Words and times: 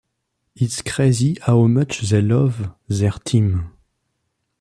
It's 0.55 0.81
crazy 0.81 1.37
how 1.43 1.67
much 1.67 1.99
they 2.01 2.23
love 2.23 2.73
their 2.89 3.11
team. 3.23 3.69